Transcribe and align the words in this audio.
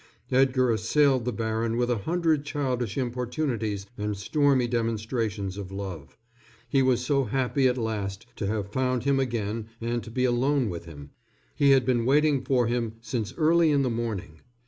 Edgar 0.31 0.71
assailed 0.71 1.25
the 1.25 1.31
baron 1.31 1.77
with 1.77 1.91
a 1.91 1.99
hundred 2.09 2.43
childish 2.43 2.97
importunities 2.97 3.85
and 3.99 4.17
stormy 4.17 4.67
demonstrations 4.67 5.57
of 5.57 5.71
love. 5.71 6.17
He 6.67 6.81
was 6.81 7.05
so 7.05 7.25
happy 7.25 7.67
at 7.67 7.77
last 7.77 8.25
to 8.37 8.47
have 8.47 8.73
found 8.73 9.03
him 9.03 9.19
again 9.19 9.67
and 9.79 10.03
to 10.03 10.09
be 10.09 10.25
alone 10.25 10.69
with 10.71 10.85
him. 10.85 11.11
He 11.53 11.69
had 11.69 11.85
been 11.85 12.07
waiting 12.07 12.43
for 12.43 12.65
him 12.65 12.93
since 12.99 13.35
early 13.37 13.69
in 13.69 13.83
the 13.83 13.91
morning. 13.91 14.41